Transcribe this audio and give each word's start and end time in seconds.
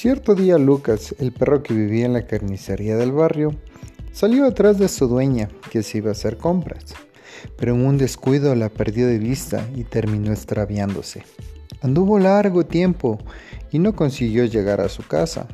Cierto 0.00 0.34
día 0.34 0.56
Lucas, 0.56 1.14
el 1.18 1.30
perro 1.30 1.62
que 1.62 1.74
vivía 1.74 2.06
en 2.06 2.14
la 2.14 2.26
carnicería 2.26 2.96
del 2.96 3.12
barrio, 3.12 3.54
salió 4.12 4.46
atrás 4.46 4.78
de 4.78 4.88
su 4.88 5.06
dueña, 5.08 5.50
que 5.70 5.82
se 5.82 5.98
iba 5.98 6.08
a 6.08 6.12
hacer 6.12 6.38
compras, 6.38 6.94
pero 7.58 7.74
en 7.74 7.84
un 7.84 7.98
descuido 7.98 8.54
la 8.54 8.70
perdió 8.70 9.06
de 9.06 9.18
vista 9.18 9.68
y 9.76 9.84
terminó 9.84 10.32
extraviándose. 10.32 11.22
Anduvo 11.82 12.18
largo 12.18 12.64
tiempo 12.64 13.18
y 13.70 13.78
no 13.78 13.94
consiguió 13.94 14.46
llegar 14.46 14.80
a 14.80 14.88
su 14.88 15.06
casa. 15.06 15.46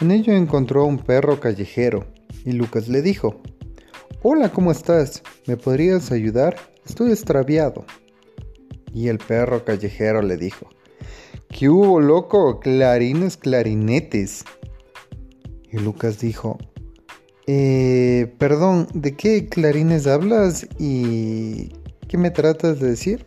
En 0.00 0.12
ello 0.12 0.32
encontró 0.32 0.80
a 0.80 0.86
un 0.86 0.96
perro 0.96 1.38
callejero 1.38 2.06
y 2.46 2.52
Lucas 2.52 2.88
le 2.88 3.02
dijo, 3.02 3.42
Hola, 4.22 4.50
¿cómo 4.50 4.72
estás? 4.72 5.22
¿Me 5.46 5.58
podrías 5.58 6.10
ayudar? 6.10 6.56
Estoy 6.86 7.10
extraviado. 7.10 7.84
Y 8.94 9.08
el 9.08 9.18
perro 9.18 9.62
callejero 9.62 10.22
le 10.22 10.38
dijo, 10.38 10.70
¿Qué 11.56 11.68
hubo, 11.68 12.00
loco? 12.00 12.58
Clarines, 12.58 13.36
clarinetes. 13.36 14.44
Y 15.70 15.78
Lucas 15.78 16.18
dijo, 16.18 16.58
eh, 17.46 18.34
perdón, 18.38 18.88
¿de 18.92 19.14
qué 19.14 19.48
clarines 19.48 20.08
hablas 20.08 20.66
y 20.80 21.68
qué 22.08 22.18
me 22.18 22.32
tratas 22.32 22.80
de 22.80 22.88
decir? 22.88 23.24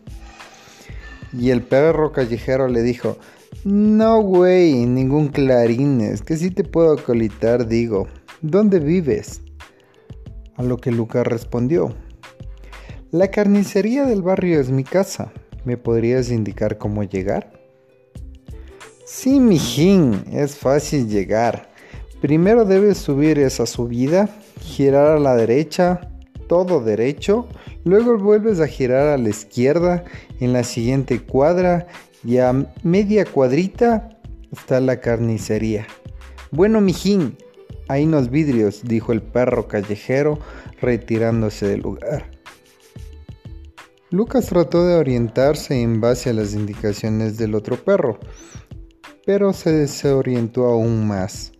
Y 1.31 1.51
el 1.51 1.61
perro 1.61 2.11
callejero 2.11 2.67
le 2.67 2.81
dijo, 2.81 3.17
no, 3.63 4.19
güey, 4.21 4.85
ningún 4.85 5.29
clarines, 5.29 6.21
que 6.21 6.35
si 6.35 6.51
te 6.51 6.65
puedo 6.65 6.99
acolitar, 6.99 7.65
digo, 7.65 8.09
¿dónde 8.41 8.79
vives? 8.79 9.41
A 10.57 10.63
lo 10.63 10.75
que 10.75 10.91
Lucas 10.91 11.25
respondió, 11.25 11.95
la 13.09 13.31
carnicería 13.31 14.03
del 14.03 14.21
barrio 14.21 14.59
es 14.59 14.69
mi 14.69 14.83
casa, 14.83 15.31
¿me 15.63 15.77
podrías 15.77 16.29
indicar 16.29 16.77
cómo 16.77 17.03
llegar? 17.03 17.56
Sí, 19.09 19.39
mijín, 19.39 20.25
es 20.33 20.57
fácil 20.57 21.07
llegar. 21.07 21.69
Primero 22.19 22.65
debes 22.65 22.97
subir 22.97 23.39
esa 23.39 23.65
subida, 23.65 24.27
girar 24.59 25.15
a 25.15 25.19
la 25.19 25.33
derecha, 25.33 26.11
todo 26.49 26.81
derecho, 26.81 27.47
luego 27.85 28.17
vuelves 28.17 28.59
a 28.59 28.67
girar 28.67 29.07
a 29.07 29.17
la 29.17 29.29
izquierda 29.29 30.03
en 30.41 30.51
la 30.51 30.65
siguiente 30.65 31.21
cuadra 31.21 31.87
y 32.21 32.39
a 32.39 32.51
media 32.83 33.23
cuadrita 33.23 34.09
está 34.51 34.81
la 34.81 34.99
carnicería. 34.99 35.87
Bueno, 36.51 36.81
mijín, 36.81 37.37
hay 37.87 38.03
unos 38.03 38.29
vidrios, 38.29 38.81
dijo 38.83 39.13
el 39.13 39.21
perro 39.21 39.69
callejero 39.69 40.37
retirándose 40.81 41.65
del 41.65 41.79
lugar. 41.79 42.29
Lucas 44.09 44.47
trató 44.47 44.85
de 44.85 44.95
orientarse 44.95 45.81
en 45.81 46.01
base 46.01 46.29
a 46.29 46.33
las 46.33 46.53
indicaciones 46.53 47.37
del 47.37 47.55
otro 47.55 47.77
perro, 47.77 48.19
pero 49.27 49.51
se 49.51 49.73
desorientó 49.73 50.67
aún 50.67 51.05
más. 51.05 51.51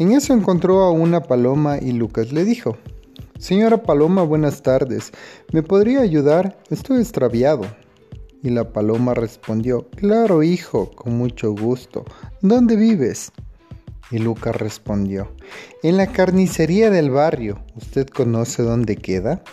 En 0.00 0.10
eso 0.10 0.34
encontró 0.34 0.80
a 0.80 0.90
una 0.90 1.22
paloma 1.22 1.78
y 1.80 1.92
Lucas 1.92 2.32
le 2.32 2.44
dijo, 2.44 2.76
Señora 3.38 3.84
Paloma, 3.84 4.24
buenas 4.24 4.62
tardes, 4.62 5.12
¿me 5.52 5.62
podría 5.62 6.00
ayudar? 6.00 6.58
Estoy 6.70 7.00
extraviado. 7.00 7.66
Y 8.42 8.50
la 8.50 8.72
paloma 8.72 9.14
respondió, 9.14 9.88
Claro, 9.90 10.42
hijo, 10.42 10.90
con 10.90 11.16
mucho 11.16 11.52
gusto. 11.52 12.04
¿Dónde 12.40 12.74
vives? 12.74 13.30
Y 14.10 14.18
Lucas 14.18 14.56
respondió, 14.56 15.30
En 15.84 15.96
la 15.96 16.08
carnicería 16.08 16.90
del 16.90 17.12
barrio. 17.12 17.62
¿Usted 17.76 18.08
conoce 18.08 18.64
dónde 18.64 18.96
queda? 18.96 19.44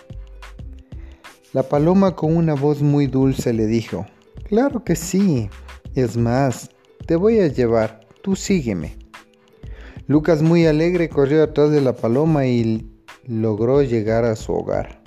La 1.54 1.62
paloma 1.62 2.16
con 2.16 2.36
una 2.36 2.56
voz 2.56 2.82
muy 2.82 3.06
dulce 3.06 3.54
le 3.54 3.68
dijo, 3.68 4.08
Claro 4.46 4.84
que 4.84 4.96
sí, 4.96 5.48
es 5.96 6.18
más, 6.18 6.70
te 7.06 7.16
voy 7.16 7.40
a 7.40 7.48
llevar, 7.48 8.02
tú 8.22 8.36
sígueme. 8.36 8.98
Lucas 10.08 10.42
muy 10.42 10.66
alegre 10.66 11.10
corrió 11.10 11.44
atrás 11.44 11.72
de 11.72 11.82
la 11.82 11.94
paloma 11.94 12.48
y 12.48 12.90
logró 13.28 13.84
llegar 13.84 14.26
a 14.26 14.36
su 14.36 14.54
hogar. 14.54 15.02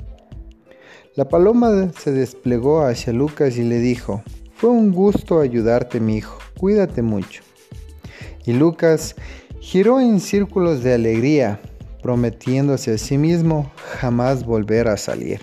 La 1.14 1.28
paloma 1.28 1.90
se 1.98 2.12
desplegó 2.12 2.82
hacia 2.82 3.12
Lucas 3.12 3.56
y 3.56 3.64
le 3.64 3.78
dijo, 3.78 4.22
fue 4.54 4.70
un 4.70 4.92
gusto 4.92 5.40
ayudarte 5.40 6.00
mi 6.00 6.18
hijo, 6.18 6.38
cuídate 6.58 7.02
mucho. 7.02 7.42
Y 8.46 8.52
Lucas 8.52 9.14
giró 9.60 10.00
en 10.00 10.20
círculos 10.20 10.82
de 10.82 10.94
alegría, 10.94 11.60
prometiéndose 12.02 12.94
a 12.94 12.98
sí 12.98 13.18
mismo 13.18 13.70
jamás 14.00 14.44
volver 14.44 14.88
a 14.88 14.96
salir. 14.96 15.40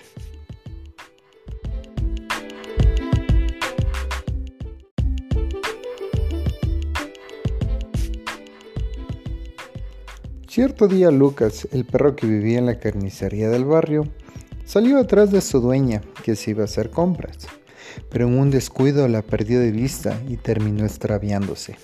Cierto 10.50 10.88
día 10.88 11.12
Lucas, 11.12 11.68
el 11.70 11.84
perro 11.84 12.16
que 12.16 12.26
vivía 12.26 12.58
en 12.58 12.66
la 12.66 12.80
carnicería 12.80 13.48
del 13.50 13.64
barrio, 13.64 14.08
salió 14.64 14.98
atrás 14.98 15.30
de 15.30 15.42
su 15.42 15.60
dueña, 15.60 16.00
que 16.24 16.34
se 16.34 16.50
iba 16.50 16.62
a 16.62 16.64
hacer 16.64 16.90
compras, 16.90 17.46
pero 18.10 18.26
en 18.26 18.36
un 18.36 18.50
descuido 18.50 19.06
la 19.06 19.22
perdió 19.22 19.60
de 19.60 19.70
vista 19.70 20.20
y 20.26 20.38
terminó 20.38 20.84
extraviándose. 20.84 21.76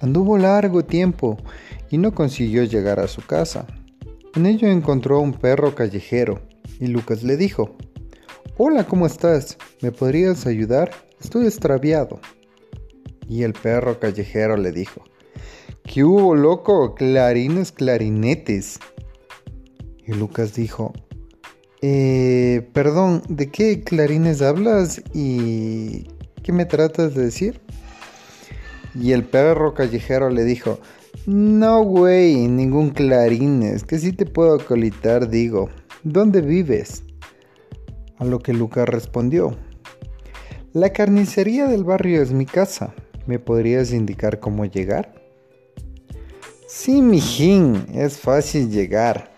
Anduvo 0.00 0.38
largo 0.38 0.82
tiempo 0.82 1.36
y 1.90 1.98
no 1.98 2.14
consiguió 2.14 2.64
llegar 2.64 3.00
a 3.00 3.06
su 3.06 3.20
casa. 3.20 3.66
En 4.34 4.46
ello 4.46 4.66
encontró 4.68 5.18
a 5.18 5.20
un 5.20 5.34
perro 5.34 5.74
callejero 5.74 6.40
y 6.80 6.86
Lucas 6.86 7.22
le 7.22 7.36
dijo, 7.36 7.76
Hola, 8.56 8.84
¿cómo 8.84 9.04
estás? 9.04 9.58
¿Me 9.82 9.92
podrías 9.92 10.46
ayudar? 10.46 10.90
Estoy 11.20 11.44
extraviado. 11.44 12.18
Y 13.28 13.42
el 13.42 13.52
perro 13.52 14.00
callejero 14.00 14.56
le 14.56 14.72
dijo, 14.72 15.04
¿Qué 15.96 16.04
hubo, 16.04 16.34
loco? 16.34 16.94
Clarines, 16.94 17.72
clarinetes. 17.72 18.78
Y 20.06 20.12
Lucas 20.12 20.52
dijo, 20.52 20.92
eh, 21.80 22.68
perdón, 22.74 23.22
¿de 23.30 23.50
qué 23.50 23.80
clarines 23.80 24.42
hablas 24.42 25.00
y 25.14 26.06
qué 26.42 26.52
me 26.52 26.66
tratas 26.66 27.14
de 27.14 27.24
decir? 27.24 27.62
Y 28.94 29.12
el 29.12 29.24
perro 29.24 29.72
callejero 29.72 30.28
le 30.28 30.44
dijo, 30.44 30.80
no, 31.24 31.82
güey, 31.82 32.46
ningún 32.46 32.90
clarines, 32.90 33.82
que 33.82 33.98
si 33.98 34.12
te 34.12 34.26
puedo 34.26 34.56
acolitar, 34.56 35.30
digo, 35.30 35.70
¿dónde 36.04 36.42
vives? 36.42 37.04
A 38.18 38.26
lo 38.26 38.40
que 38.40 38.52
Lucas 38.52 38.86
respondió, 38.86 39.56
la 40.74 40.92
carnicería 40.92 41.66
del 41.68 41.84
barrio 41.84 42.20
es 42.20 42.32
mi 42.32 42.44
casa, 42.44 42.92
¿me 43.26 43.38
podrías 43.38 43.92
indicar 43.92 44.40
cómo 44.40 44.66
llegar? 44.66 45.25
Sí, 46.66 47.00
mijín, 47.00 47.86
es 47.94 48.18
fácil 48.18 48.70
llegar. 48.70 49.30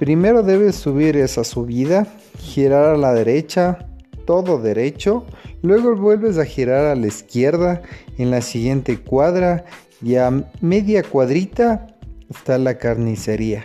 Primero 0.00 0.42
debes 0.42 0.74
subir 0.74 1.16
esa 1.16 1.44
subida, 1.44 2.08
girar 2.38 2.86
a 2.86 2.96
la 2.96 3.14
derecha, 3.14 3.86
todo 4.26 4.60
derecho, 4.60 5.24
luego 5.62 5.94
vuelves 5.94 6.38
a 6.38 6.44
girar 6.44 6.86
a 6.86 6.96
la 6.96 7.06
izquierda 7.06 7.82
en 8.18 8.32
la 8.32 8.42
siguiente 8.42 8.98
cuadra 8.98 9.64
y 10.02 10.16
a 10.16 10.44
media 10.60 11.04
cuadrita 11.04 11.86
está 12.28 12.58
la 12.58 12.78
carnicería. 12.78 13.64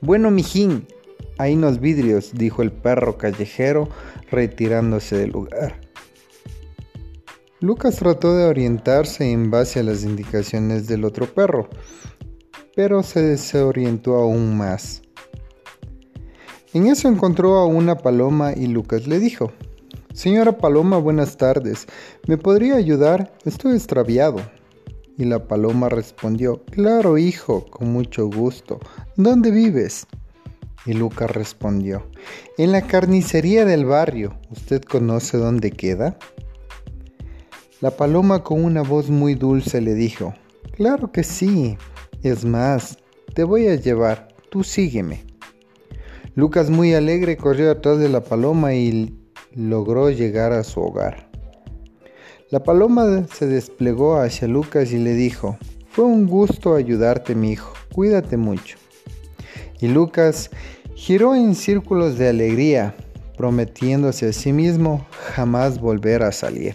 Bueno, 0.00 0.30
mijín, 0.30 0.86
hay 1.38 1.54
unos 1.54 1.80
vidrios, 1.80 2.34
dijo 2.34 2.62
el 2.62 2.70
perro 2.70 3.18
callejero 3.18 3.88
retirándose 4.30 5.16
del 5.16 5.30
lugar. 5.30 5.80
Lucas 7.58 7.96
trató 7.96 8.36
de 8.36 8.44
orientarse 8.44 9.32
en 9.32 9.50
base 9.50 9.80
a 9.80 9.82
las 9.82 10.04
indicaciones 10.04 10.86
del 10.86 11.04
otro 11.04 11.26
perro, 11.26 11.68
pero 12.74 13.02
se 13.02 13.22
desorientó 13.22 14.16
aún 14.16 14.56
más. 14.56 15.02
En 16.72 16.86
eso 16.86 17.08
encontró 17.08 17.56
a 17.58 17.66
una 17.66 17.96
paloma 17.96 18.52
y 18.52 18.66
Lucas 18.66 19.06
le 19.06 19.20
dijo, 19.20 19.52
Señora 20.12 20.58
Paloma, 20.58 20.98
buenas 20.98 21.36
tardes, 21.36 21.86
¿me 22.26 22.36
podría 22.36 22.76
ayudar? 22.76 23.32
Estoy 23.44 23.74
extraviado. 23.74 24.40
Y 25.16 25.24
la 25.24 25.46
paloma 25.46 25.88
respondió, 25.88 26.64
Claro, 26.70 27.18
hijo, 27.18 27.66
con 27.66 27.92
mucho 27.92 28.26
gusto. 28.26 28.80
¿Dónde 29.16 29.52
vives? 29.52 30.06
Y 30.86 30.94
Lucas 30.94 31.30
respondió, 31.30 32.08
En 32.58 32.72
la 32.72 32.82
carnicería 32.82 33.64
del 33.64 33.84
barrio. 33.84 34.36
¿Usted 34.50 34.82
conoce 34.82 35.36
dónde 35.36 35.70
queda? 35.70 36.18
La 37.80 37.92
paloma 37.92 38.42
con 38.42 38.64
una 38.64 38.82
voz 38.82 39.10
muy 39.10 39.34
dulce 39.34 39.80
le 39.80 39.94
dijo, 39.94 40.34
Claro 40.76 41.12
que 41.12 41.22
sí, 41.22 41.76
es 42.24 42.44
más, 42.46 42.98
te 43.34 43.44
voy 43.44 43.68
a 43.68 43.74
llevar, 43.74 44.28
tú 44.50 44.64
sígueme. 44.64 45.24
Lucas 46.34 46.70
muy 46.70 46.94
alegre 46.94 47.36
corrió 47.36 47.70
atrás 47.70 47.98
de 47.98 48.08
la 48.08 48.22
paloma 48.22 48.74
y 48.74 49.14
logró 49.54 50.10
llegar 50.10 50.52
a 50.52 50.64
su 50.64 50.80
hogar. 50.80 51.28
La 52.50 52.62
paloma 52.62 53.26
se 53.32 53.46
desplegó 53.46 54.16
hacia 54.16 54.48
Lucas 54.48 54.90
y 54.92 54.98
le 54.98 55.12
dijo, 55.12 55.58
fue 55.90 56.06
un 56.06 56.26
gusto 56.26 56.74
ayudarte 56.74 57.34
mi 57.34 57.52
hijo, 57.52 57.74
cuídate 57.92 58.38
mucho. 58.38 58.78
Y 59.80 59.88
Lucas 59.88 60.50
giró 60.94 61.34
en 61.34 61.54
círculos 61.54 62.16
de 62.16 62.30
alegría, 62.30 62.96
prometiéndose 63.36 64.28
a 64.28 64.32
sí 64.32 64.52
mismo 64.52 65.06
jamás 65.34 65.78
volver 65.78 66.22
a 66.22 66.32
salir. 66.32 66.74